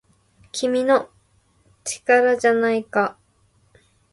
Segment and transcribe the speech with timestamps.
[0.51, 1.11] 「君の！
[1.83, 3.17] 力じゃないか!!」